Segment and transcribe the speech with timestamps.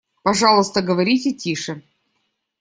[0.23, 1.81] Пожалуйста, говорите тише.